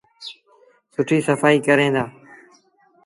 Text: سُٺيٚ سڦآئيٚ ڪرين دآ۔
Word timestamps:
سُٺيٚ 0.93 1.25
سڦآئيٚ 1.27 1.65
ڪرين 1.67 1.91
دآ۔ 1.95 2.03